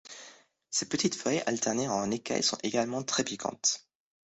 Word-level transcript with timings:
Ses 0.71 0.89
petites 0.89 1.13
feuilles 1.13 1.43
alternées 1.45 1.87
en 1.87 2.09
écailles 2.09 2.41
sont 2.41 2.57
également 2.63 3.03
très 3.03 3.23
piquantes. 3.23 3.87